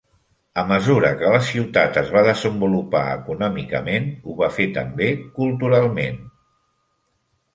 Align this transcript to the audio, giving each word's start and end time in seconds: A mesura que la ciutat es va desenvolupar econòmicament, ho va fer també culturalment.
A 0.59 0.61
mesura 0.69 1.09
que 1.17 1.27
la 1.33 1.41
ciutat 1.49 1.97
es 2.01 2.07
va 2.15 2.23
desenvolupar 2.27 3.03
econòmicament, 3.17 4.09
ho 4.31 4.37
va 4.41 4.49
fer 4.57 4.67
també 4.79 5.09
culturalment. 5.39 6.19